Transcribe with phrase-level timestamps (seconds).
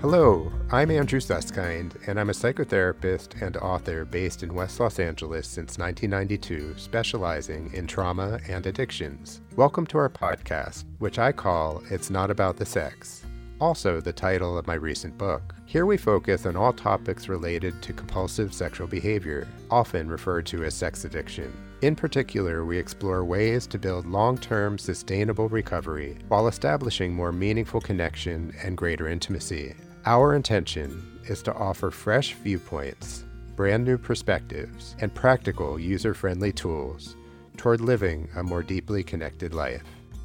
[0.00, 5.46] Hello, I'm Andrew Susskind, and I'm a psychotherapist and author based in West Los Angeles
[5.46, 9.42] since 1992, specializing in trauma and addictions.
[9.56, 13.26] Welcome to our podcast, which I call It's Not About the Sex,
[13.60, 15.54] also the title of my recent book.
[15.66, 20.72] Here we focus on all topics related to compulsive sexual behavior, often referred to as
[20.72, 21.52] sex addiction.
[21.82, 27.82] In particular, we explore ways to build long term sustainable recovery while establishing more meaningful
[27.82, 29.74] connection and greater intimacy.
[30.06, 37.16] Our intention is to offer fresh viewpoints, brand new perspectives, and practical user friendly tools
[37.58, 39.84] toward living a more deeply connected life.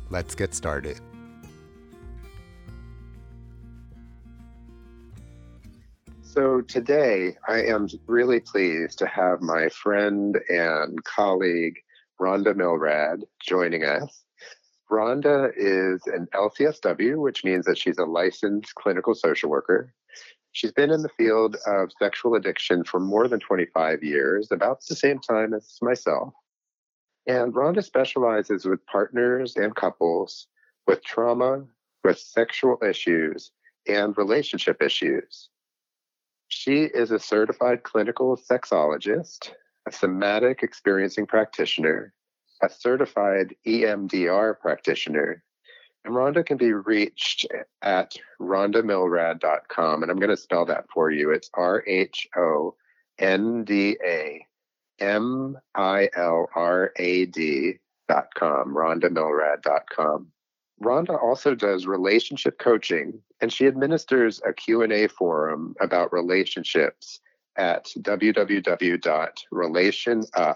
[0.09, 1.01] Let's get started.
[6.21, 11.75] So, today I am really pleased to have my friend and colleague,
[12.19, 14.24] Rhonda Milrad, joining us.
[14.95, 19.93] Rhonda is an LCSW, which means that she's a licensed clinical social worker.
[20.53, 24.95] She's been in the field of sexual addiction for more than 25 years, about the
[24.95, 26.33] same time as myself.
[27.27, 30.47] And Rhonda specializes with partners and couples
[30.87, 31.65] with trauma,
[32.05, 33.51] with sexual issues,
[33.87, 35.49] and relationship issues.
[36.47, 39.51] She is a certified clinical sexologist,
[39.87, 42.13] a somatic experiencing practitioner,
[42.61, 45.41] a certified EMDR practitioner.
[46.03, 47.47] And Rhonda can be reached
[47.81, 50.03] at rhondamilrad.com.
[50.03, 51.31] And I'm going to spell that for you.
[51.31, 52.75] It's R H O
[53.17, 54.45] N D A
[54.99, 60.27] M I L R A D.com, rhondamilrad.com.
[60.83, 67.21] Rhonda also does relationship coaching, and she administers a Q&A forum about relationships
[67.57, 70.55] at www.relationup.com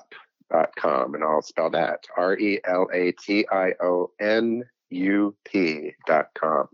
[0.75, 5.94] com, and I'll spell that R E L A T I O N U P
[6.08, 6.67] dot com.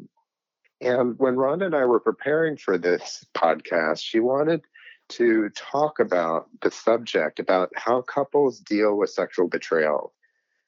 [0.81, 4.61] And when Rhonda and I were preparing for this podcast, she wanted
[5.07, 10.13] to talk about the subject about how couples deal with sexual betrayal.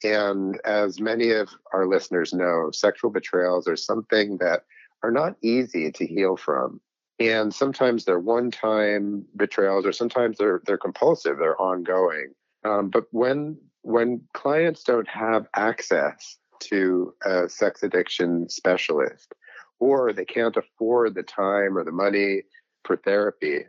[0.04, 4.64] And as many of our listeners know, sexual betrayals are something that
[5.04, 6.82] are not easy to heal from.
[7.20, 12.34] And sometimes they're one time betrayals, or sometimes they're, they're compulsive, they're ongoing.
[12.64, 19.34] Um, but when when clients don't have access to a sex addiction specialist,
[19.80, 22.42] or they can't afford the time or the money
[22.84, 23.64] for therapy,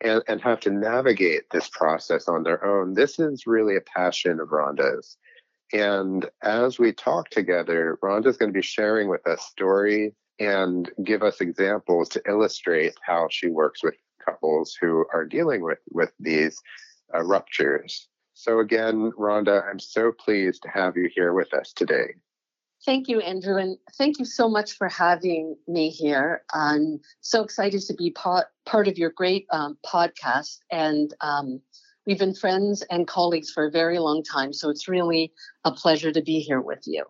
[0.00, 4.40] and, and have to navigate this process on their own, this is really a passion
[4.40, 5.16] of Rhonda's.
[5.72, 11.22] And as we talk together, Rhonda's going to be sharing with us stories and give
[11.22, 13.94] us examples to illustrate how she works with
[14.24, 16.60] couples who are dealing with, with these
[17.14, 18.08] uh, ruptures.
[18.42, 22.14] So, again, Rhonda, I'm so pleased to have you here with us today.
[22.84, 26.42] Thank you, Andrew, and thank you so much for having me here.
[26.52, 31.60] I'm so excited to be part, part of your great um, podcast, and um,
[32.04, 35.32] we've been friends and colleagues for a very long time, so it's really
[35.64, 37.04] a pleasure to be here with you.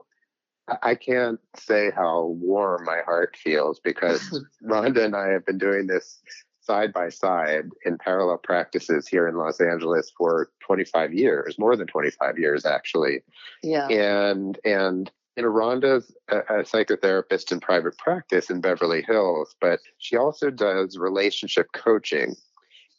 [0.82, 5.87] I can't say how warm my heart feels because Rhonda and I have been doing
[5.87, 6.21] this
[6.62, 11.86] side by side in parallel practices here in Los Angeles for 25 years, more than
[11.86, 13.22] 25 years actually.
[13.62, 13.88] Yeah.
[13.88, 19.80] And and you know, Rhonda's a, a psychotherapist in private practice in Beverly Hills, but
[19.98, 22.36] she also does relationship coaching.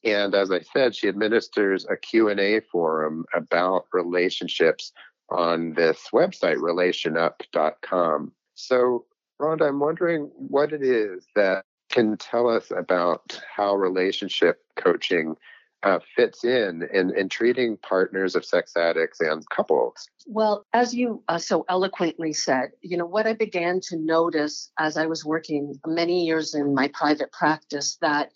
[0.03, 4.91] And as I said, she administers a Q&A forum about relationships
[5.30, 8.34] on this website, relationup.com.
[8.56, 9.06] So,
[9.40, 15.36] Rhonda, I'm wondering what it is that can tell us about how relationship coaching
[15.84, 20.08] uh, fits in, in in treating partners of sex addicts and couples.
[20.26, 24.98] Well, as you uh, so eloquently said, you know what I began to notice as
[24.98, 28.31] I was working many years in my private practice that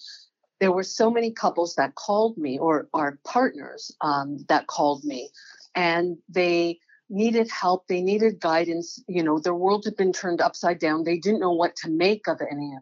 [0.59, 5.29] there were so many couples that called me or our partners um, that called me,
[5.73, 6.79] and they
[7.09, 11.17] needed help they needed guidance you know their world had been turned upside down they
[11.17, 12.75] didn't know what to make of any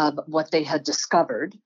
[0.00, 1.56] of what they had discovered.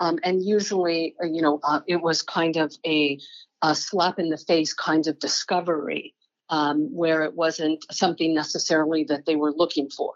[0.00, 3.18] Um, and usually, uh, you know, uh, it was kind of a,
[3.62, 6.14] a, slap in the face kind of discovery
[6.50, 10.14] um, where it wasn't something necessarily that they were looking for.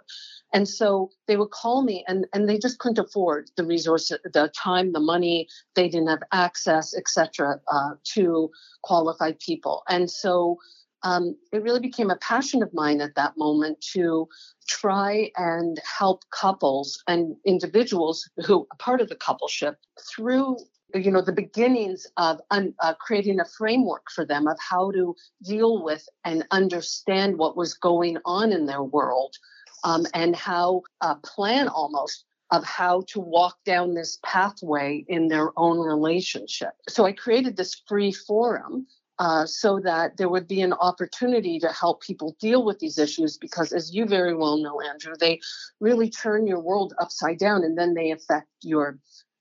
[0.53, 4.51] And so they would call me and, and they just couldn't afford the resources, the
[4.57, 5.47] time, the money.
[5.77, 8.51] They didn't have access, etc., uh, to
[8.83, 9.83] qualified people.
[9.89, 10.59] And so
[11.03, 14.29] um, it really became a passion of mine at that moment to
[14.67, 19.77] try and help couples and individuals who are part of the coupleship
[20.09, 20.59] through
[20.95, 25.15] you know the beginnings of un, uh, creating a framework for them of how to
[25.43, 29.37] deal with and understand what was going on in their world
[29.85, 35.51] um, and how uh, plan almost of how to walk down this pathway in their
[35.59, 36.73] own relationship.
[36.89, 38.87] So I created this free forum
[39.19, 43.37] uh, so that there would be an opportunity to help people deal with these issues
[43.37, 45.41] because, as you very well know, Andrew, they
[45.81, 48.99] really turn your world upside down and then they affect your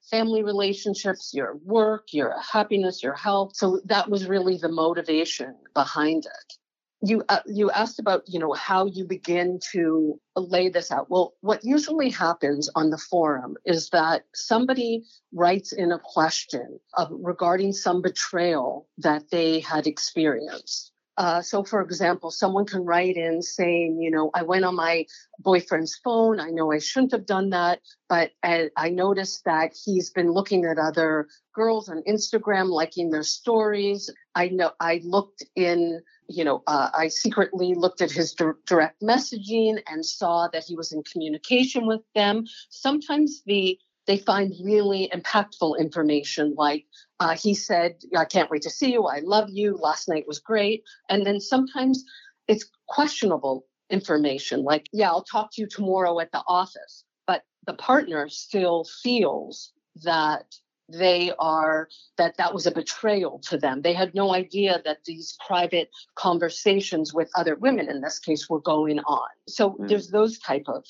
[0.10, 3.56] family relationships, your work, your happiness, your health.
[3.56, 6.58] So that was really the motivation behind it
[7.02, 11.10] you uh, you asked about you know how you begin to lay this out.
[11.10, 15.04] Well what usually happens on the forum is that somebody
[15.34, 16.80] writes in a question
[17.12, 23.42] regarding some betrayal that they had experienced uh, so, for example, someone can write in
[23.42, 25.06] saying, you know, I went on my
[25.40, 26.40] boyfriend's phone.
[26.40, 30.66] I know I shouldn't have done that, but I, I noticed that he's been looking
[30.66, 34.12] at other girls on Instagram, liking their stories.
[34.36, 39.02] I know I looked in, you know, uh, I secretly looked at his di- direct
[39.02, 42.46] messaging and saw that he was in communication with them.
[42.70, 46.86] Sometimes the they find really impactful information like
[47.20, 49.06] uh, he said, I can't wait to see you.
[49.06, 49.76] I love you.
[49.76, 50.84] Last night was great.
[51.10, 52.04] And then sometimes
[52.48, 57.04] it's questionable information like, yeah, I'll talk to you tomorrow at the office.
[57.26, 59.74] But the partner still feels
[60.04, 60.46] that
[60.90, 65.38] they are that that was a betrayal to them they had no idea that these
[65.46, 69.88] private conversations with other women in this case were going on so mm.
[69.90, 70.86] there's those type of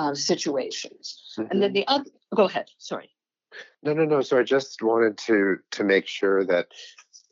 [0.00, 1.50] uh, situations mm-hmm.
[1.50, 1.74] and then mm-hmm.
[1.74, 3.10] the other go ahead sorry
[3.82, 4.20] no, no, no.
[4.20, 6.68] So I just wanted to to make sure that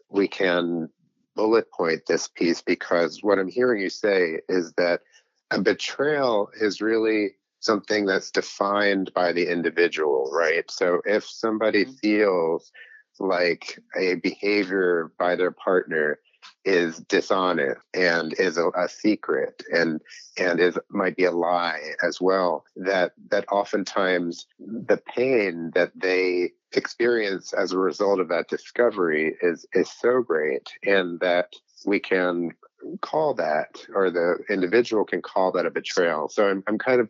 [0.09, 0.89] we can
[1.35, 5.01] bullet point this piece because what I'm hearing you say is that
[5.51, 10.69] a betrayal is really something that's defined by the individual, right?
[10.71, 11.95] So if somebody mm-hmm.
[12.03, 12.73] feels
[13.21, 16.19] like a behavior by their partner
[16.65, 20.01] is dishonest and is a, a, secret and
[20.37, 26.51] and is might be a lie as well that that oftentimes the pain that they
[26.73, 31.53] experience as a result of that discovery is is so great and that
[31.87, 32.51] we can
[33.01, 37.09] call that or the individual can call that a betrayal so i'm, I'm kind of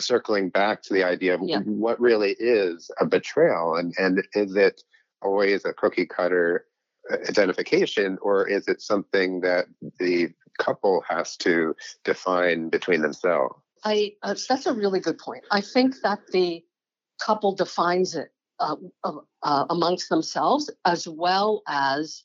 [0.00, 1.60] circling back to the idea of yeah.
[1.60, 4.82] what really is a betrayal and and is it
[5.22, 6.66] always a cookie cutter
[7.10, 9.66] identification, or is it something that
[9.98, 11.74] the couple has to
[12.04, 13.54] define between themselves?
[13.84, 15.44] I uh, that's a really good point.
[15.50, 16.64] I think that the
[17.20, 22.24] couple defines it uh, uh, amongst themselves as well as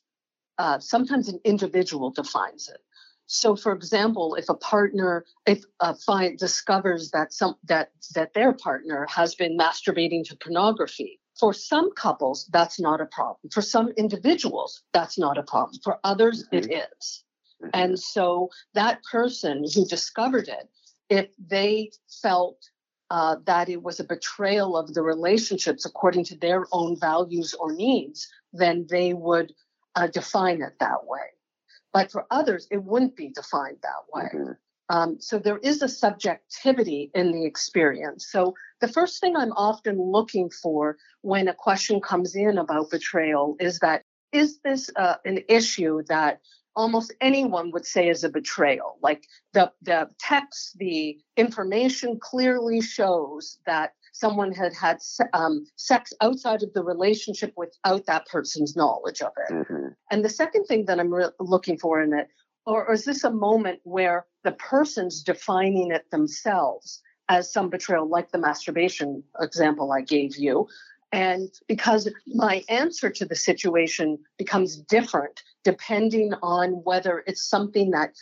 [0.58, 2.80] uh, sometimes an individual defines it.
[3.26, 8.52] So, for example, if a partner if uh, find discovers that some that that their
[8.52, 13.50] partner has been masturbating to pornography, for some couples, that's not a problem.
[13.50, 15.80] For some individuals, that's not a problem.
[15.82, 16.70] For others, mm-hmm.
[16.70, 17.24] it is.
[17.60, 17.70] Mm-hmm.
[17.74, 20.70] And so that person who discovered it,
[21.10, 21.90] if they
[22.22, 22.58] felt
[23.10, 27.72] uh, that it was a betrayal of the relationships according to their own values or
[27.72, 29.52] needs, then they would
[29.96, 31.26] uh, define it that way.
[31.92, 34.28] But for others, it wouldn't be defined that way.
[34.32, 34.52] Mm-hmm.
[34.92, 38.26] Um, so there is a subjectivity in the experience.
[38.30, 43.56] So the first thing I'm often looking for when a question comes in about betrayal
[43.58, 44.02] is that
[44.32, 46.40] is this uh, an issue that
[46.76, 48.98] almost anyone would say is a betrayal?
[49.02, 54.98] Like the the text, the information clearly shows that someone had had
[55.32, 59.54] um, sex outside of the relationship without that person's knowledge of it.
[59.54, 59.86] Mm-hmm.
[60.10, 62.28] And the second thing that I'm re- looking for in it
[62.66, 68.08] or, or is this a moment where the person's defining it themselves as some betrayal,
[68.08, 70.68] like the masturbation example I gave you?
[71.12, 78.14] And because my answer to the situation becomes different depending on whether it's something that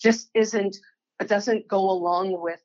[0.00, 0.76] just isn't,
[1.26, 2.60] doesn't go along with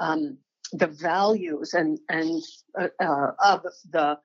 [0.00, 0.38] um,
[0.72, 2.42] the values and and
[2.78, 4.18] uh, uh, of the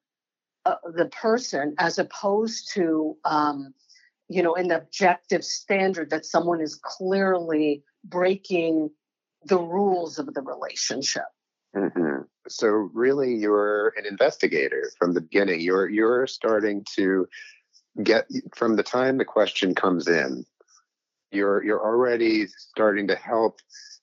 [0.65, 3.73] uh, the person, as opposed to um,
[4.29, 8.91] you know, an objective standard that someone is clearly breaking
[9.45, 11.23] the rules of the relationship.
[11.75, 12.23] Mm-hmm.
[12.47, 15.61] So really, you're an investigator from the beginning.
[15.61, 17.27] You're you're starting to
[18.03, 20.45] get from the time the question comes in.
[21.31, 23.59] You're you're already starting to help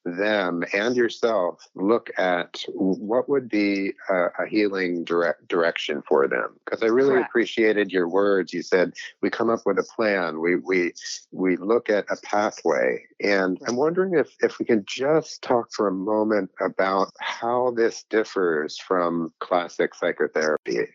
[0.07, 6.55] them and yourself look at what would be a, a healing direct direction for them.
[6.65, 7.29] Because i really Correct.
[7.29, 8.53] appreciated your words.
[8.53, 10.41] You said we come up with a plan.
[10.41, 10.93] We we
[11.33, 13.03] we look at a pathway.
[13.21, 18.05] And i'm wondering if if we can just talk for a moment about how this
[18.09, 20.87] differs from classic psychotherapy.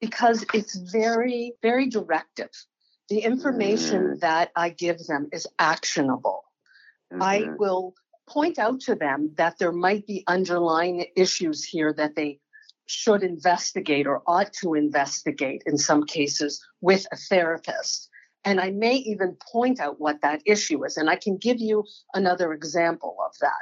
[0.00, 2.50] Because it's very very directive
[3.08, 4.20] the information mm.
[4.20, 6.46] that i give them is actionable
[7.12, 7.22] Mm-hmm.
[7.22, 7.94] I will
[8.28, 12.40] point out to them that there might be underlying issues here that they
[12.86, 18.08] should investigate or ought to investigate in some cases with a therapist.
[18.44, 20.96] And I may even point out what that issue is.
[20.96, 21.84] And I can give you
[22.14, 23.52] another example of that,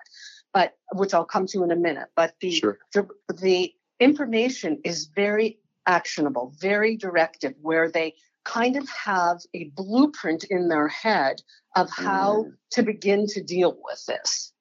[0.53, 2.09] but which I'll come to in a minute.
[2.17, 2.79] But the, Sure.
[2.93, 3.09] the,
[3.41, 10.69] the information is very actionable, very directive, where they kind of have a blueprint in
[10.69, 11.43] their head
[11.77, 14.53] of how to begin to deal with this.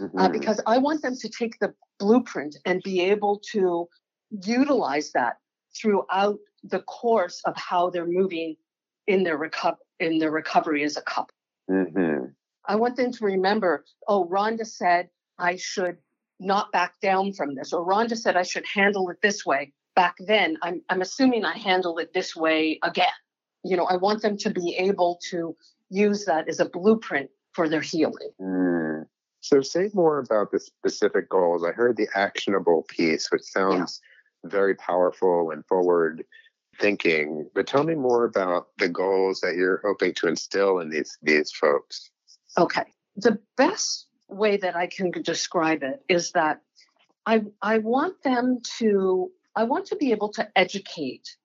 [0.00, 0.32] Uh, Mhm.
[0.32, 3.88] because I want them to take the blueprint and be able to
[4.30, 5.38] utilize that
[5.76, 8.56] throughout the course of how they're moving
[9.06, 11.34] in their reco- in their recovery as a couple.
[11.68, 12.34] Mhm.
[12.64, 15.98] I want them to remember, oh, Rhonda said I should
[16.38, 19.72] not back down from this, or Rhonda said I should handle it this way.
[19.94, 23.08] Back then, I'm, I'm assuming I handle it this way again.
[23.64, 25.56] You know, I want them to be able to
[25.90, 28.30] use that as a blueprint for their healing.
[28.40, 29.06] Mm.
[29.40, 31.64] So, say more about the specific goals.
[31.64, 34.00] I heard the actionable piece, which sounds
[34.44, 36.24] very powerful and forward
[36.78, 37.48] thinking.
[37.54, 41.52] But tell me more about the goals that you're hoping to instill in these these
[41.52, 42.10] folks.
[42.58, 42.84] Okay.
[43.16, 46.60] The best way that I can describe it is that
[47.26, 51.36] I I want them to I want to be able to educate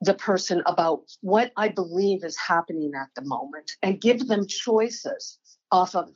[0.00, 5.38] the person about what I believe is happening at the moment and give them choices
[5.70, 6.10] off of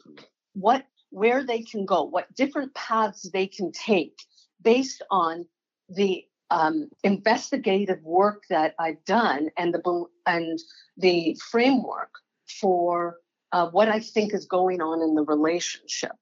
[0.54, 4.18] what where they can go, what different paths they can take
[4.62, 5.46] based on
[5.88, 10.58] the um, investigative work that I've done and the and
[10.96, 12.10] the framework
[12.60, 13.16] for
[13.52, 16.12] uh, what I think is going on in the relationship.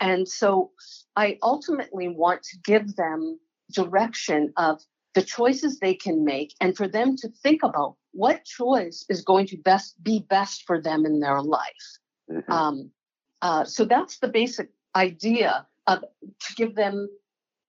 [0.00, 0.72] And so
[1.14, 3.38] I ultimately want to give them
[3.72, 4.82] direction of
[5.14, 9.46] the choices they can make and for them to think about what choice is going
[9.46, 11.98] to best be best for them in their life.
[12.30, 12.50] Mhm.
[12.50, 12.90] Um,
[13.42, 17.08] uh, so that's the basic idea of to give them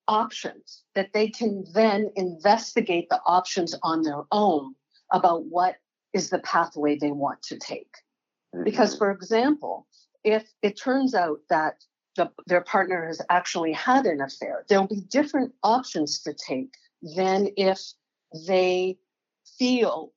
[0.07, 4.73] options that they can then investigate the options on their own
[5.11, 5.75] about what
[6.13, 7.95] is the pathway they want to take.
[8.63, 8.97] Because, Mhm.
[8.99, 9.87] for example,
[10.23, 11.83] if it turns out that
[12.17, 17.49] the, their partner has actually had an affair, there'll be different options to take than
[17.55, 17.79] if
[18.47, 18.97] they
[19.57, 20.11] feel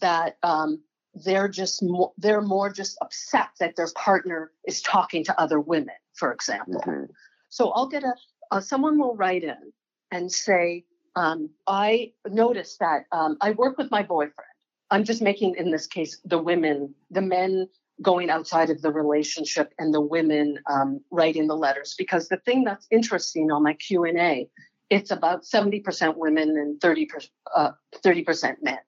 [0.00, 0.80] that um,
[1.14, 5.96] they're just more, they're more just upset that their partner is talking to other women,
[6.14, 6.80] for example.
[6.86, 7.08] Mhm.
[7.48, 8.14] So I'll get a,
[8.52, 9.72] uh, someone will write in
[10.12, 10.84] and say,
[11.16, 14.46] um, I noticed that um, I work with my boyfriend.
[14.92, 17.68] I'm just making, in this case, the women, the men
[18.02, 21.94] going outside of the relationship and the women um, writing the letters.
[21.98, 24.48] Because the thing that's interesting on my Q&A,
[24.88, 27.72] it's about 70% women and 30%, uh,
[28.04, 28.78] 30% men.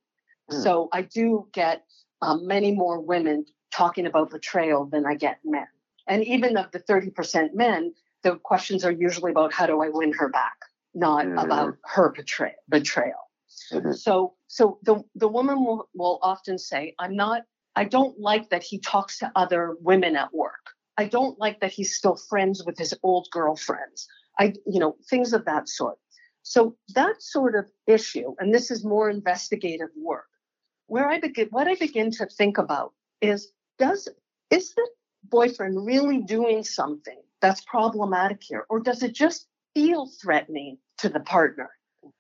[0.51, 0.61] Hmm.
[0.61, 1.85] So I do get
[2.23, 5.67] um, many more women talking about betrayal than I get men.
[6.09, 10.13] And even of the 30% men, the questions are usually about how do I win
[10.15, 10.57] her back,
[10.95, 11.43] not Mm.
[11.45, 13.31] about her betray- betrayal.
[13.73, 13.97] Mhm.
[13.97, 17.43] So, so the the woman will, will often say, "I'm not.
[17.75, 20.71] I don't like that he talks to other women at work.
[20.99, 24.07] I don't like that he's still friends with his old girlfriends.
[24.39, 25.99] I, you know, things of that sort."
[26.43, 30.27] So that sort of issue, and this is more investigative work,
[30.87, 34.09] where I begin, what I begin to think about is, does
[34.51, 34.89] is the
[35.25, 41.21] boyfriend really doing something that's problematic here, or does it just feel threatening to the
[41.21, 41.71] partner?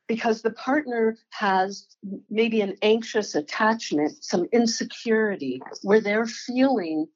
[0.06, 1.86] Because the partner has
[2.28, 7.06] maybe an anxious attachment, some insecurity, where they're feeling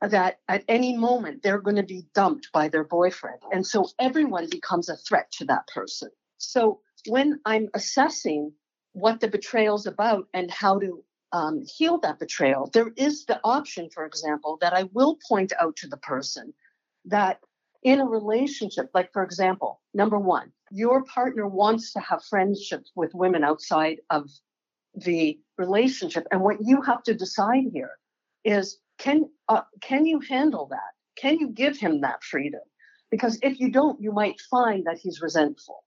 [0.00, 3.38] that at any moment they're going to be dumped by their boyfriend.
[3.52, 6.10] And so everyone becomes a threat to that person.
[6.38, 8.52] So when I'm assessing
[8.92, 13.40] what the betrayal is about and how to um, heal that betrayal, there is the
[13.42, 16.52] option, for example, that I will point out to the person
[17.06, 17.40] that
[17.82, 23.14] in a relationship, like for example, number one, your partner wants to have friendships with
[23.14, 24.28] women outside of
[24.94, 26.26] the relationship.
[26.30, 27.92] And what you have to decide here
[28.44, 30.92] is can uh, can you handle that?
[31.16, 32.60] Can you give him that freedom?
[33.10, 35.84] Because if you don't, you might find that he's resentful,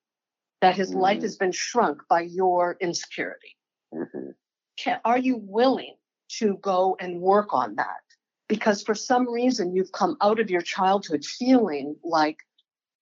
[0.61, 1.23] that his life Mm.
[1.23, 3.55] has been shrunk by your insecurity.
[3.93, 4.35] Mhm.
[4.77, 5.95] Can, are you willing
[6.39, 8.03] to go and work on that?
[8.47, 12.37] Because for some reason you've come out of your childhood feeling like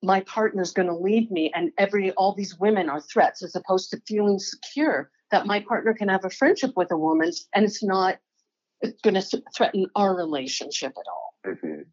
[0.03, 3.89] my partner's going to leave me and every all these women are threats as opposed
[3.89, 7.81] to feeling secure that my partner can have a friendship with a woman and it's
[7.81, 8.19] not
[8.81, 11.85] it's going to threaten our relationship at all Mhm.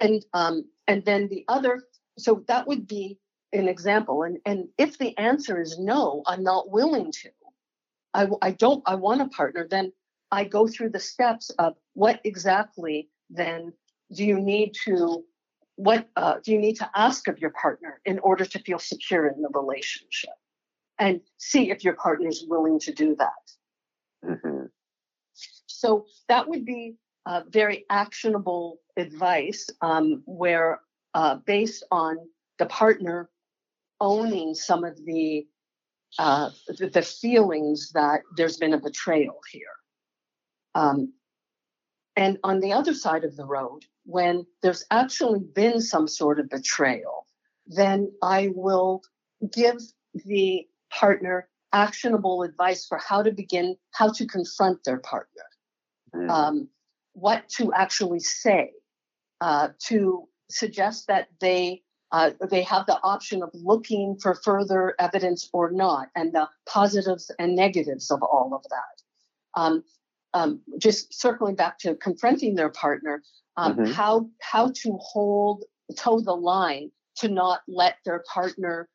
[0.00, 1.84] and um and then the other
[2.18, 3.18] so that would be
[3.52, 7.30] an example and and if the answer is no i'm not willing to
[8.12, 9.92] i i don't i want a partner then
[10.32, 13.72] i go through the steps of what exactly then
[14.12, 15.24] do you need to
[15.76, 19.26] what uh, do you need to ask of your partner in order to feel secure
[19.26, 20.30] in the relationship
[20.98, 24.66] and see if your partner is willing to do that mm-hmm.
[25.66, 26.94] so that would be
[27.26, 30.80] uh, very actionable advice um, where
[31.14, 32.16] uh, based on
[32.58, 33.28] the partner
[34.00, 35.46] owning some of the,
[36.18, 39.66] uh, the, the feelings that there's been a betrayal here
[40.74, 41.12] um,
[42.16, 46.48] and on the other side of the road when there's actually been some sort of
[46.48, 47.26] betrayal,
[47.66, 49.02] then I will
[49.52, 49.76] give
[50.14, 55.44] the partner actionable advice for how to begin, how to confront their partner,
[56.14, 56.30] mm.
[56.30, 56.68] um,
[57.14, 58.72] what to actually say,
[59.40, 61.82] uh, to suggest that they
[62.12, 67.28] uh, they have the option of looking for further evidence or not, and the positives
[67.40, 69.60] and negatives of all of that.
[69.60, 69.82] Um,
[70.32, 73.22] um, just circling back to confronting their partner,
[73.56, 73.92] um, mm-hmm.
[73.92, 75.64] how how to hold
[75.96, 78.88] toe the line to not let their partner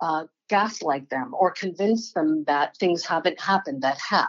[0.00, 4.26] uh, gaslight them or convince them that things haven't happened that have,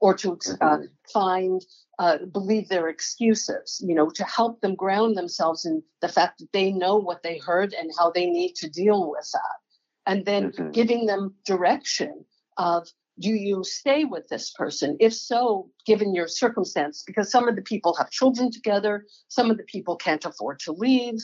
[0.00, 0.84] or to uh, mm-hmm.
[1.12, 1.64] find
[1.98, 3.82] uh, believe their excuses.
[3.86, 7.38] You know, to help them ground themselves in the fact that they know what they
[7.38, 9.58] heard and how they need to deal with that,
[10.06, 10.70] and then mm-hmm.
[10.70, 12.24] giving them direction
[12.56, 14.96] of do you stay with this person?
[15.00, 19.56] If so, given your circumstance, because some of the people have children together, some of
[19.56, 21.18] the people can't afford to leave.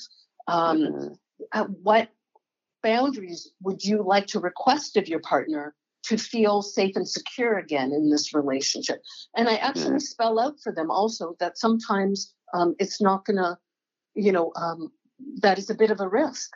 [0.48, 1.14] Um, mm-hmm.
[1.52, 2.08] uh, what
[2.82, 5.74] boundaries would you like to request of your partner
[6.04, 9.02] to feel safe and secure again in this relationship?
[9.34, 9.98] And I actually mm-hmm.
[9.98, 13.58] spell out for them also that sometimes um, it's not going to,
[14.14, 14.92] you know, um,
[15.40, 16.50] that is a bit of a risk.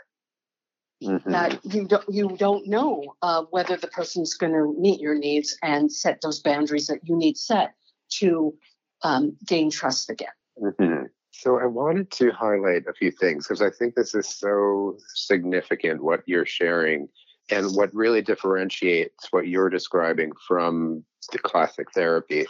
[1.03, 1.31] Mm-hmm.
[1.31, 5.57] that you don't you don't know uh, whether the person's going to meet your needs
[5.63, 7.73] and set those boundaries that you need set
[8.19, 8.55] to
[9.03, 10.29] um, gain trust again.
[10.63, 11.05] Mm-hmm.
[11.31, 16.03] So I wanted to highlight a few things because I think this is so significant
[16.03, 17.09] what you're sharing
[17.51, 22.47] and what really differentiates what you're describing from the classic therapy.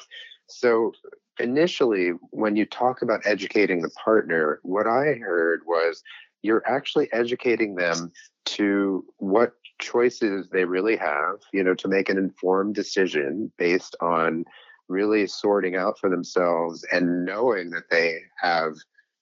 [0.48, 0.92] So
[1.38, 6.02] initially when you talk about educating the partner, what I heard was
[6.42, 8.12] you're actually educating them
[8.46, 14.44] to what choices they really have, you know, to make an informed decision based on
[14.88, 18.74] really sorting out for themselves and knowing that they have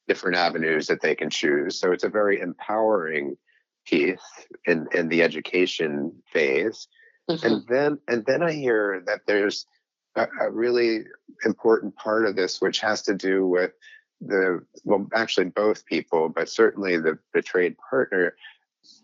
[0.09, 1.79] different avenues that they can choose.
[1.79, 3.37] So it's a very empowering
[3.87, 4.19] piece
[4.67, 6.89] in, in the education phase.
[7.31, 7.47] Mm-hmm.
[7.47, 9.67] And then and then I hear that there's
[10.17, 11.05] a, a really
[11.45, 13.73] important part of this which has to do with
[14.21, 18.35] the well actually both people but certainly the betrayed partner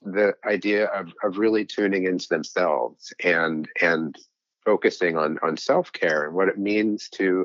[0.03, 4.17] the idea of, of really tuning into themselves and and
[4.65, 7.45] focusing on on self-care and what it means to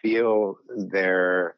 [0.00, 1.56] feel their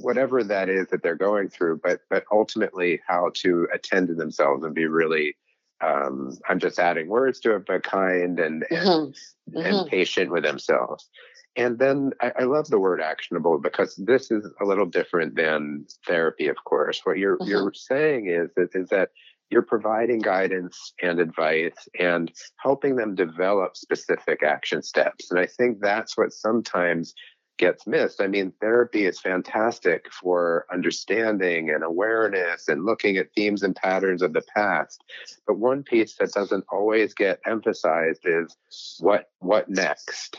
[0.00, 4.64] whatever that is that they're going through but but ultimately how to attend to themselves
[4.64, 5.36] and be really
[5.80, 9.56] um, i'm just adding words to it but kind and and, mm-hmm.
[9.56, 9.88] and mm-hmm.
[9.88, 11.10] patient with themselves
[11.56, 15.86] and then I, I, love the word actionable because this is a little different than
[16.06, 17.02] therapy, of course.
[17.04, 17.50] What you're mm-hmm.
[17.50, 19.10] you're saying is that is that
[19.50, 25.30] you're providing guidance and advice and helping them develop specific action steps.
[25.30, 27.14] And I think that's what sometimes
[27.58, 28.22] gets missed.
[28.22, 34.22] I mean, therapy is fantastic for understanding and awareness and looking at themes and patterns
[34.22, 35.04] of the past.
[35.46, 38.56] But one piece that doesn't always get emphasized is
[39.00, 40.38] what what next?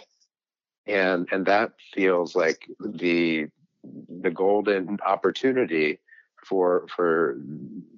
[0.88, 3.48] And and that feels like the
[4.22, 6.00] the golden opportunity
[6.46, 7.38] for for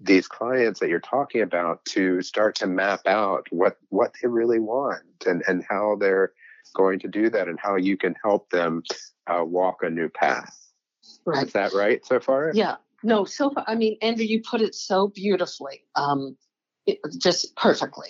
[0.02, 4.60] these clients that you're talking about to start to map out what what they really
[4.60, 6.32] want and and how they're
[6.74, 8.84] going to do that and how you can help them
[9.28, 10.56] uh, walk a new path.
[11.26, 11.46] Right.
[11.46, 12.52] is that right so far?
[12.54, 12.76] Yeah.
[13.04, 16.36] No so far i mean andrew you put it so beautifully um
[16.88, 18.10] it, just perfectly.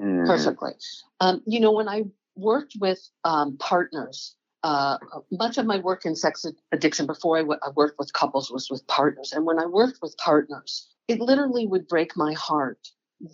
[0.00, 0.26] Mm.
[0.26, 0.72] perfectly.
[1.20, 2.04] Um you know when i
[2.36, 4.34] worked with um, partners.
[4.62, 4.96] Uh,
[5.30, 8.70] much of my work in sex addiction before I, w- I worked with couples was
[8.70, 9.32] with partners.
[9.32, 12.78] And when I worked with partners, it literally would break my heart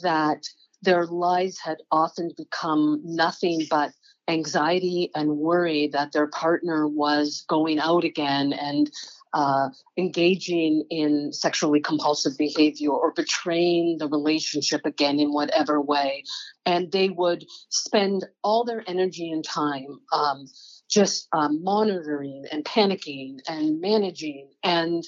[0.03, 0.43] that
[0.83, 3.93] their lives had often become nothing but
[4.29, 8.91] anxiety and worry that their partner was going out again and
[9.33, 16.25] uh, engaging in sexually compulsive behavior or betraying the relationship again in whatever way.
[16.67, 20.47] And they would spend all their energy and time um,
[20.89, 24.51] just um, monitoring and panicking and managing.
[24.63, 25.05] And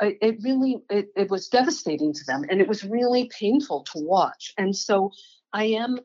[0.00, 4.52] it really it, it was devastating to them and it was really painful to watch.
[4.58, 5.12] And so
[5.52, 5.98] I am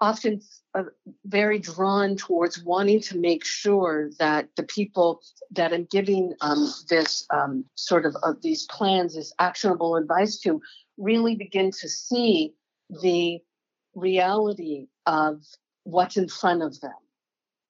[0.00, 0.40] often
[0.74, 0.84] uh,
[1.24, 5.20] very drawn towards wanting to make sure that the people
[5.52, 10.60] that I'm giving um, this um, sort of uh, these plans, this actionable advice to,
[10.98, 12.54] really begin to see
[13.02, 13.40] the
[13.94, 15.42] reality of
[15.84, 16.92] what's in front of them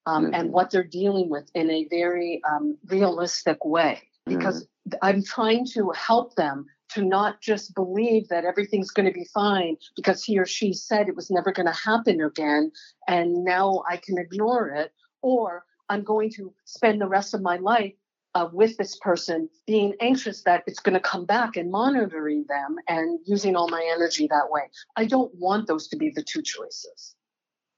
[0.05, 0.33] um, mm-hmm.
[0.33, 4.01] and what they're dealing with in a very um, realistic way.
[4.25, 4.97] Because mm-hmm.
[5.01, 9.77] I'm trying to help them to not just believe that everything's going to be fine
[9.95, 12.71] because he or she said it was never going to happen again
[13.07, 17.57] and now I can ignore it, or I'm going to spend the rest of my
[17.57, 17.93] life
[18.35, 22.75] uh, with this person being anxious that it's going to come back and monitoring them
[22.87, 24.61] and using all my energy that way.
[24.95, 27.15] I don't want those to be the two choices.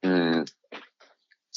[0.03, 0.51] Mm,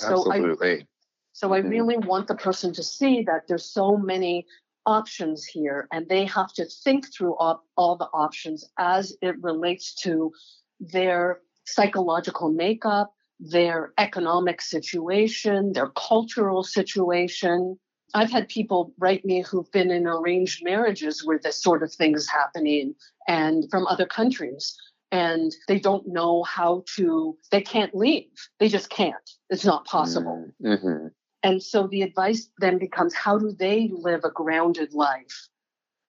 [0.00, 0.78] absolutely.
[0.78, 0.86] So I,
[1.32, 1.68] so I mm-hmm.
[1.70, 4.46] really want the person to see that there's so many
[4.86, 9.94] options here and they have to think through all, all the options as it relates
[10.02, 10.32] to
[10.80, 17.78] their psychological makeup, their economic situation, their cultural situation.
[18.14, 22.14] I've had people write me who've been in arranged marriages where this sort of thing
[22.14, 22.94] is happening
[23.26, 24.76] and from other countries.
[25.10, 28.30] And they don't know how to, they can't leave.
[28.58, 29.30] They just can't.
[29.50, 30.48] It's not possible.
[30.64, 31.08] Mm-hmm.
[31.42, 35.48] And so the advice then becomes how do they live a grounded life?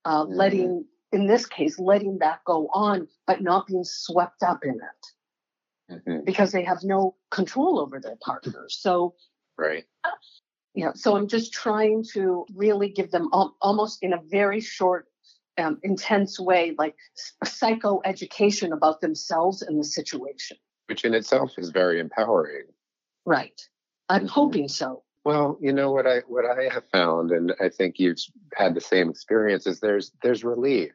[0.06, 0.34] Uh, mm-hmm.
[0.34, 5.94] Letting, in this case, letting that go on, but not being swept up in it
[5.94, 6.26] mm-hmm.
[6.26, 8.78] because they have no control over their partners.
[8.80, 9.16] So,
[9.58, 9.86] right.
[10.76, 10.92] Yeah.
[10.96, 15.08] So I'm just trying to really give them al- almost in a very short,
[15.58, 16.96] um, intense way, like
[17.44, 20.58] psycho education about themselves and the situation.
[20.88, 22.66] Which in itself is very empowering.
[23.26, 23.62] Right.
[24.10, 24.28] I'm mm-hmm.
[24.28, 25.03] hoping so.
[25.26, 28.20] Well, you know what I what I have found, and I think you've
[28.54, 30.92] had the same experience, is there's there's relief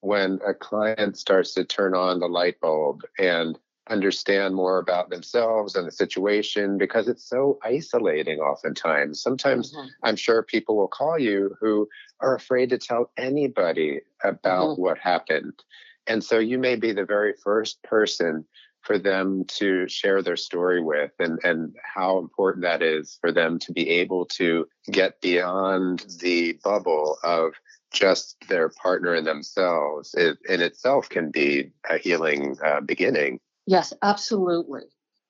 [0.00, 5.76] when a client starts to turn on the light bulb and understand more about themselves
[5.76, 9.22] and the situation because it's so isolating oftentimes.
[9.22, 9.86] Sometimes mm-hmm.
[10.02, 11.88] I'm sure people will call you who
[12.20, 14.82] are afraid to tell anybody about mm-hmm.
[14.82, 15.62] what happened.
[16.06, 18.44] And so you may be the very first person
[18.86, 23.58] for them to share their story with and, and how important that is for them
[23.58, 27.52] to be able to get beyond the bubble of
[27.92, 30.14] just their partner and themselves.
[30.14, 33.40] It in itself can be a healing uh, beginning.
[33.66, 34.82] Yes absolutely.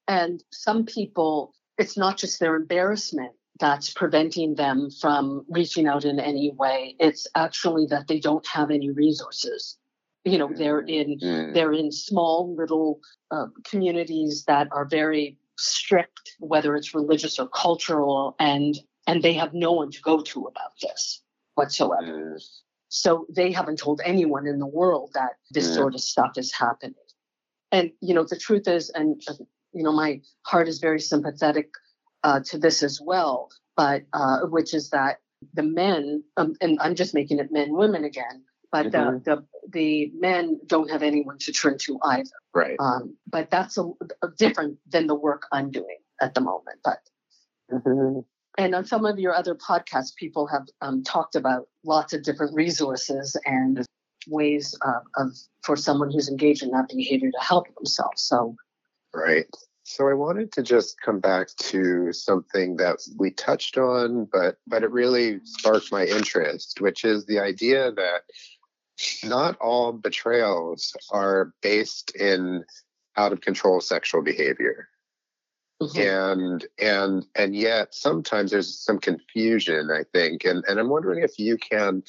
[0.07, 6.21] And some people it's not just their embarrassment that's preventing them from reaching out in
[6.21, 6.95] any way.
[6.99, 9.79] It's actually that they don't have any resources.
[10.25, 11.55] You know they're in mm.
[11.55, 18.37] they're in small little uh, communities that are very strict whether it's religious or cultural
[18.39, 21.23] and and they have no one to go to about this
[21.55, 22.39] whatsoever.
[22.89, 25.75] So they haven't told anyone in the world that this mm.
[25.75, 26.95] sort of stuff is happening.
[27.73, 29.35] And you know the truth is and uh,
[29.73, 31.71] you know my heart is very sympathetic
[32.23, 35.19] uh, to this as well but uh, which is that
[35.55, 38.43] the men um, and i'm just making it men women again
[38.83, 39.19] but mm-hmm.
[39.25, 42.31] the, the, the men don't have anyone to turn to either.
[42.55, 42.77] Right.
[42.79, 43.85] Um, but that's a,
[44.23, 46.79] a, different than the work I'm doing at the moment.
[46.85, 46.99] But
[47.73, 48.21] mm-hmm.
[48.59, 52.55] and on some of your other podcasts, people have um, talked about lots of different
[52.55, 53.85] resources and
[54.29, 58.23] ways uh, of for someone who's engaged in that behavior to help themselves.
[58.23, 58.57] So.
[59.15, 59.47] Right.
[59.89, 64.83] So I wanted to just come back to something that we touched on, but but
[64.83, 68.23] it really sparked my interest, which is the idea that
[69.25, 72.65] not all betrayals are based in
[73.17, 74.89] out of control sexual behavior.
[75.83, 76.01] Mm-hmm.
[76.01, 80.45] And and and yet sometimes there's some confusion, I think.
[80.45, 82.03] And and I'm wondering if you can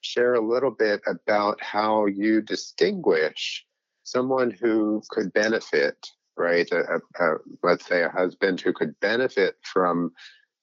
[0.00, 3.64] share a little bit about how you distinguish
[4.02, 6.68] someone who could benefit, right?
[6.72, 10.12] A, a, a, let's say a husband who could benefit from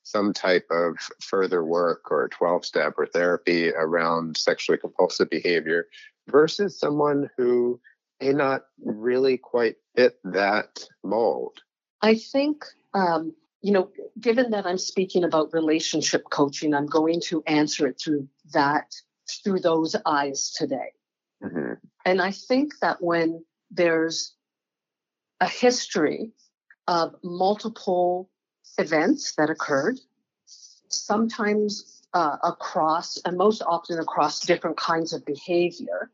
[0.09, 5.87] some type of further work or 12 step or therapy around sexually compulsive behavior
[6.27, 7.79] versus someone who
[8.19, 11.59] may not really quite fit that mold?
[12.01, 17.43] I think, um, you know, given that I'm speaking about relationship coaching, I'm going to
[17.45, 18.95] answer it through that,
[19.43, 20.93] through those eyes today.
[21.43, 21.73] Mm-hmm.
[22.05, 24.33] And I think that when there's
[25.39, 26.31] a history
[26.87, 28.29] of multiple
[28.79, 29.99] events that occurred,
[30.87, 36.09] sometimes uh, across, and most often across different kinds of behavior.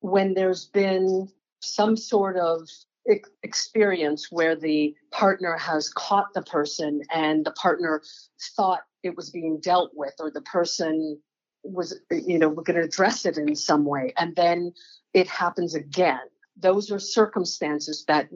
[0.00, 1.28] When there's been
[1.60, 2.68] some sort of
[3.42, 8.02] experience where the partner has caught the person and the partner
[8.56, 11.20] thought it was being dealt with, or the person
[11.62, 14.72] was, you know, we're going to address it in some way, and then
[15.12, 16.20] it happens again.
[16.56, 18.28] Those are circumstances that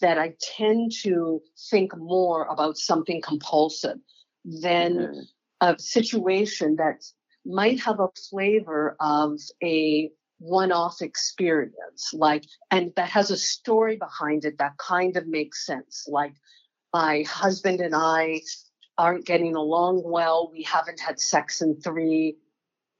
[0.00, 3.98] that I tend to think more about something compulsive
[4.44, 5.20] than mm-hmm.
[5.60, 7.04] a situation that
[7.44, 14.44] might have a flavor of a one-off experience like and that has a story behind
[14.44, 16.06] it that kind of makes sense.
[16.08, 16.34] Like
[16.92, 18.40] my husband and i
[18.96, 20.50] aren't getting along well.
[20.52, 22.36] We haven't had sex in three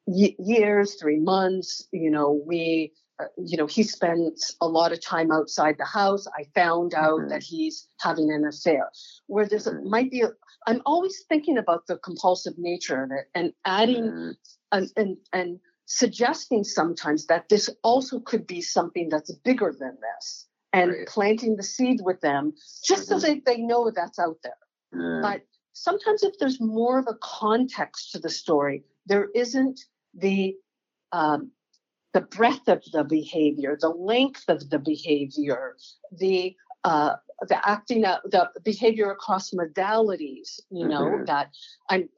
[0.06, 1.86] y- years three months.
[1.92, 2.92] You know we
[3.36, 7.28] you know he spends a lot of time outside the house i found out mm-hmm.
[7.28, 8.90] that he's having an affair
[9.26, 9.86] where there's mm-hmm.
[9.86, 10.30] a, might be a,
[10.66, 14.30] i'm always thinking about the compulsive nature of it and adding mm-hmm.
[14.72, 20.46] and, and and suggesting sometimes that this also could be something that's bigger than this
[20.72, 21.08] and right.
[21.08, 22.52] planting the seed with them
[22.84, 23.18] just mm-hmm.
[23.18, 24.52] so they, they know that's out there.
[24.94, 25.22] Mm.
[25.22, 29.80] But sometimes if there's more of a context to the story, there isn't
[30.14, 30.56] the
[31.12, 31.52] um,
[32.14, 35.76] the breadth of the behavior, the length of the behavior,
[36.12, 37.16] the uh,
[37.48, 40.60] the acting out, the behavior across modalities.
[40.70, 41.24] You know mm-hmm.
[41.24, 41.50] that
[41.90, 42.08] I'm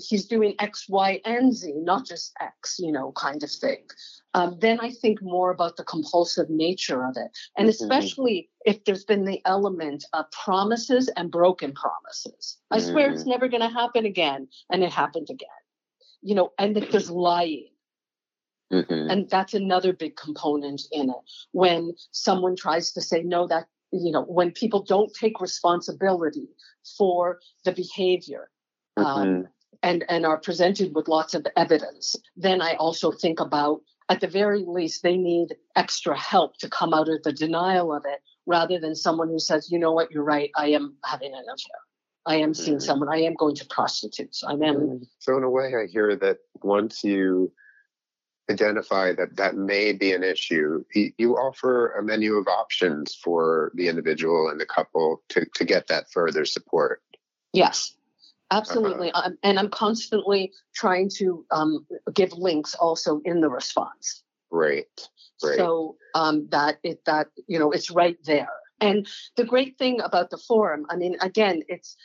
[0.00, 3.84] he's doing X, Y, and Z, not just X, you know, kind of thing.
[4.34, 7.30] Um, then I think more about the compulsive nature of it.
[7.56, 7.82] And mm-hmm.
[7.82, 12.58] especially if there's been the element of promises and broken promises.
[12.70, 12.90] I mm-hmm.
[12.90, 13.30] swear it's mm-hmm.
[13.30, 14.48] never going to happen again.
[14.70, 15.48] And it happened again.
[16.22, 17.68] You know, and that there's lying.
[18.72, 19.10] Mm-hmm.
[19.10, 21.16] And that's another big component in it.
[21.52, 26.48] When someone tries to say, no, that, you know, when people don't take responsibility
[26.96, 28.50] for the behavior,
[28.96, 29.42] um, mm-hmm
[29.82, 34.28] and, and are presented with lots of evidence, then I also think about, at the
[34.28, 38.78] very least, they need extra help to come out of the denial of it rather
[38.78, 41.80] than someone who says, you know what, you're right, I am having an affair.
[42.24, 42.84] I am seeing mm-hmm.
[42.84, 44.44] someone, I am going to prostitutes.
[44.44, 44.60] I am.
[44.60, 45.02] Mm-hmm.
[45.18, 47.50] So, in a way, I hear that once you
[48.52, 53.88] identify that that may be an issue, you offer a menu of options for the
[53.88, 57.02] individual and the couple to, to get that further support.
[57.52, 57.94] Yes,
[58.52, 59.10] Absolutely.
[59.12, 59.28] Uh-huh.
[59.28, 64.22] Um, and I'm constantly trying to um, give links also in the response.
[64.50, 65.08] Great.
[65.40, 65.56] Great.
[65.56, 68.50] So um, that it that you know it's right there.
[68.80, 71.96] And the great thing about the forum, I mean, again, it's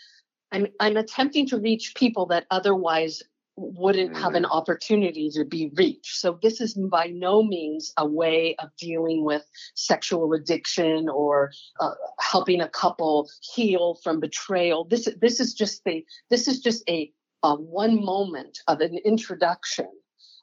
[0.52, 3.22] I'm I'm attempting to reach people that otherwise
[3.58, 4.52] wouldn't have an mm-hmm.
[4.52, 6.16] opportunity to be reached.
[6.16, 9.44] So this is by no means a way of dealing with
[9.76, 14.86] sexual addiction or uh, helping a couple heal from betrayal.
[14.86, 17.12] This this is just the this is just a,
[17.44, 19.90] a one moment of an introduction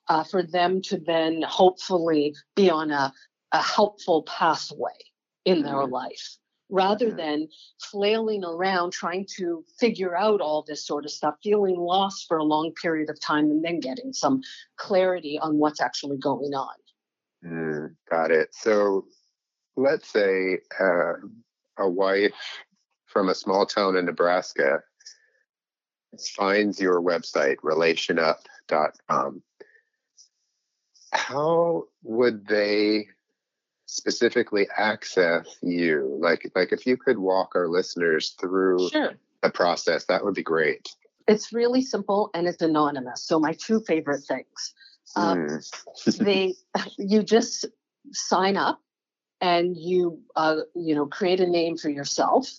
[0.08, 3.12] uh, for them to then hopefully be on a,
[3.52, 4.98] a helpful pathway
[5.44, 5.92] in their mm-hmm.
[5.92, 6.38] life
[6.74, 7.46] rather than
[7.80, 12.42] flailing around trying to figure out all this sort of stuff, feeling lost for a
[12.42, 14.42] long period of time, and then getting some
[14.76, 16.74] clarity on what's actually going on.
[17.46, 18.48] Mm, got it.
[18.52, 19.04] So
[19.76, 21.12] let's say uh,
[21.78, 22.64] a wife
[23.06, 24.80] from a small town in Nebraska
[26.36, 29.42] finds your website, relationup.com.
[31.12, 33.06] How would they
[33.94, 36.18] specifically access you.
[36.20, 39.14] Like like if you could walk our listeners through sure.
[39.42, 40.88] the process that would be great.
[41.26, 43.24] It's really simple and it's anonymous.
[43.24, 44.74] So my two favorite things
[45.16, 46.18] um, mm.
[46.18, 46.54] they
[46.98, 47.66] you just
[48.12, 48.80] sign up
[49.40, 52.50] and you uh, you know create a name for yourself.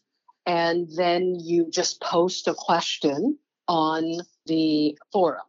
[0.47, 5.45] And then you just post a question on the forum.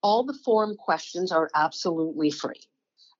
[0.00, 2.60] All the forum questions are absolutely free.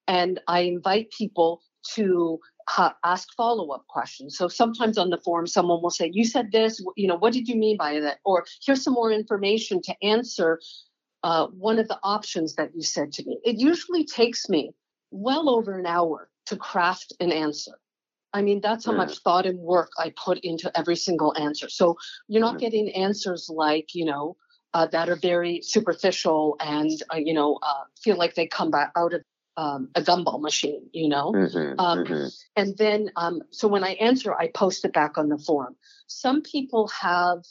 [0.06, 1.60] And I invite people
[1.94, 2.38] to
[2.78, 4.36] uh, ask follow-up questions.
[4.36, 6.84] So sometimes on the forum, someone will say, "You said this.
[6.96, 10.60] You know, what did you mean by that?" Or here's some more information to answer
[11.22, 13.38] uh, one of the options that you said to me.
[13.44, 14.74] It usually takes me
[15.10, 17.72] well over an hour to craft an answer.
[18.32, 21.68] I mean, that's how much thought and work I put into every single answer.
[21.68, 24.36] So you're not getting answers like, you know,
[24.72, 28.90] uh, that are very superficial and, uh, you know, uh, feel like they come back
[28.96, 29.22] out of
[29.56, 31.32] um, a gumball machine, you know.
[31.32, 32.26] Mm-hmm, um, mm-hmm.
[32.56, 35.76] And then, um, so when I answer, I post it back on the forum.
[36.06, 37.44] Some people have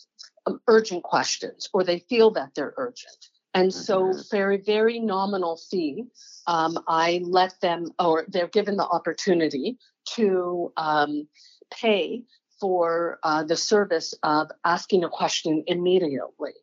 [0.45, 3.81] um, urgent questions, or they feel that they're urgent, and mm-hmm.
[3.81, 6.05] so for a very nominal fee,
[6.47, 9.77] um, I let them, or they're given the opportunity
[10.15, 11.27] to um,
[11.71, 12.23] pay
[12.59, 16.53] for uh, the service of asking a question immediately.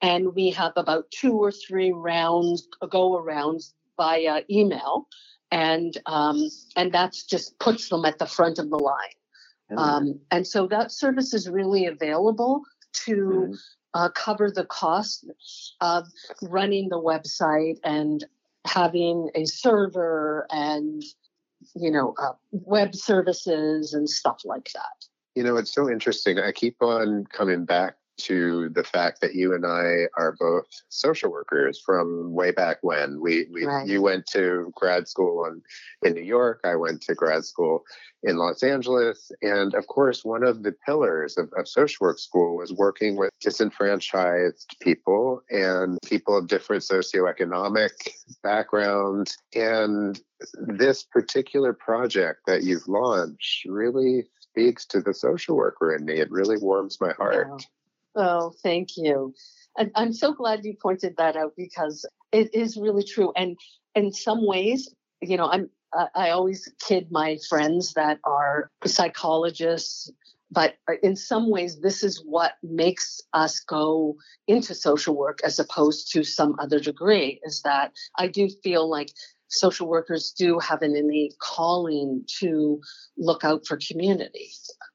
[0.00, 5.08] And we have about two or three rounds, go arounds via email,
[5.50, 8.96] and um, and that's just puts them at the front of the line.
[9.70, 9.78] Mm-hmm.
[9.78, 12.62] Um, and so that service is really available
[13.04, 13.52] to mm-hmm.
[13.94, 15.26] uh, cover the cost
[15.80, 16.06] of
[16.42, 18.24] running the website and
[18.66, 21.02] having a server and
[21.74, 25.06] you know, uh, web services and stuff like that.
[25.34, 26.38] You know, it's so interesting.
[26.38, 31.30] I keep on coming back to the fact that you and I are both social
[31.30, 33.20] workers from way back when.
[33.20, 33.86] We, we right.
[33.86, 35.62] you went to grad school in,
[36.02, 36.60] in New York.
[36.64, 37.84] I went to grad school
[38.22, 39.30] in Los Angeles.
[39.42, 43.30] And of course, one of the pillars of, of social work school was working with
[43.40, 47.90] disenfranchised people and people of different socioeconomic
[48.42, 49.36] backgrounds.
[49.54, 50.20] And
[50.54, 56.14] this particular project that you've launched really speaks to the social worker in me.
[56.14, 57.66] It really warms my heart.
[58.14, 59.34] Oh, thank you.
[59.76, 63.32] And I'm so glad you pointed that out because it is really true.
[63.36, 63.58] And
[63.94, 65.70] in some ways, you know, I'm
[66.14, 70.10] I always kid my friends that are psychologists,
[70.50, 70.74] but
[71.04, 74.16] in some ways, this is what makes us go
[74.48, 77.40] into social work as opposed to some other degree.
[77.44, 79.12] Is that I do feel like
[79.48, 82.80] social workers do have an innate calling to
[83.16, 84.50] look out for community.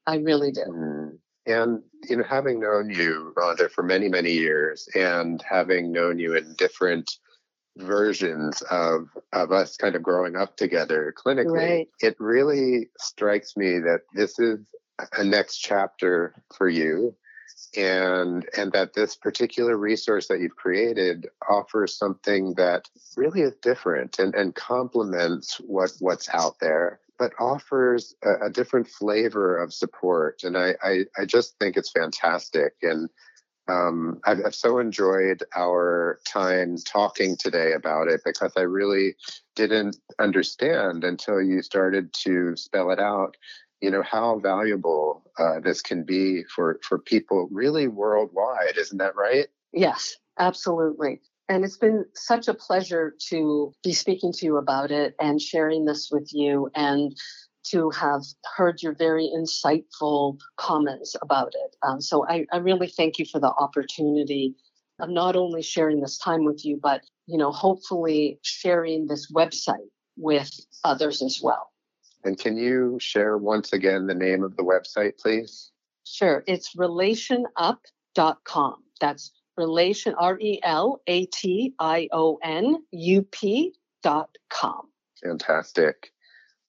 [0.06, 0.64] I really do.
[0.68, 1.18] Mm.
[1.50, 6.34] And you know, having known you, Rhonda, for many, many years, and having known you
[6.36, 7.10] in different
[7.76, 11.88] versions of of us kind of growing up together clinically, right.
[12.00, 14.58] it really strikes me that this is
[15.16, 17.14] a next chapter for you
[17.76, 24.18] and and that this particular resource that you've created offers something that really is different
[24.18, 30.40] and, and complements what what's out there but offers a, a, different flavor of support.
[30.42, 32.72] And I, I, I just think it's fantastic.
[32.80, 33.10] And
[33.68, 39.16] um, I've, I've, so enjoyed our time talking today about it because I really
[39.54, 43.36] didn't understand until you started to spell it out.
[43.82, 48.76] You know how valuable uh, this can be for for people really worldwide.
[48.76, 49.46] Isn't that right?
[49.72, 51.20] Yes, absolutely.
[51.50, 55.84] And it's been such a pleasure to be speaking to you about it and sharing
[55.84, 57.12] this with you and
[57.64, 58.22] to have
[58.56, 61.76] heard your very insightful comments about it.
[61.82, 64.54] Um, so I, I really thank you for the opportunity
[65.00, 69.88] of not only sharing this time with you, but you know, hopefully sharing this website
[70.16, 70.50] with
[70.84, 71.72] others as well.
[72.22, 75.72] And can you share once again the name of the website, please?
[76.04, 76.44] Sure.
[76.46, 78.74] It's relationup.com.
[79.00, 84.88] That's relation, R E L A T I O N U P dot com.
[85.22, 86.12] Fantastic.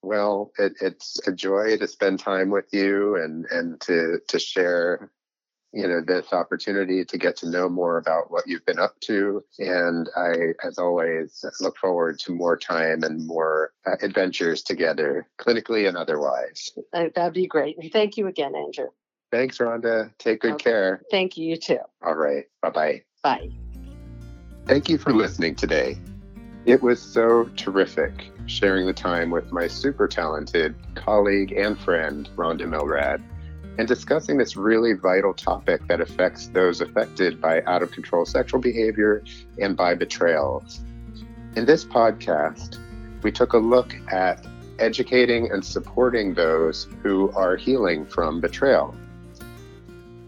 [0.04, 5.12] Well, it, it's a joy to spend time with you and, and to, to share,
[5.72, 9.44] you know, this opportunity to get to know more about what you've been up to.
[9.60, 15.88] And I, as always, look forward to more time and more uh, adventures together, clinically
[15.88, 16.72] and otherwise.
[16.92, 17.78] That'd be great.
[17.78, 18.88] And thank you again, Andrew.
[19.32, 20.12] Thanks, Rhonda.
[20.18, 20.64] Take good okay.
[20.64, 21.02] care.
[21.10, 21.80] Thank you, you too.
[22.06, 22.46] All right.
[22.62, 23.02] Bye-bye.
[23.24, 23.50] Bye.
[24.66, 25.98] Thank you for listening today.
[26.66, 32.64] It was so terrific sharing the time with my super talented colleague and friend, Rhonda
[32.64, 33.24] Milrad,
[33.78, 38.60] and discussing this really vital topic that affects those affected by out of control sexual
[38.60, 39.24] behavior
[39.60, 40.82] and by betrayals.
[41.56, 42.78] In this podcast,
[43.24, 44.46] we took a look at
[44.80, 48.96] educating and supporting those who are healing from betrayal.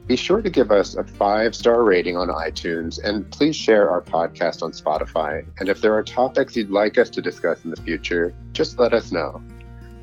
[0.05, 4.01] Be sure to give us a five star rating on iTunes and please share our
[4.01, 5.45] podcast on Spotify.
[5.59, 8.93] And if there are topics you'd like us to discuss in the future, just let
[8.93, 9.41] us know.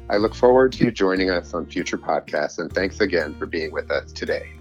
[0.08, 3.72] I look forward to you joining us on future podcasts and thanks again for being
[3.72, 4.59] with us today.